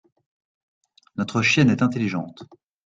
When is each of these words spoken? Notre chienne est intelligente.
Notre 1.15 1.43
chienne 1.43 1.69
est 1.69 1.83
intelligente. 1.83 2.45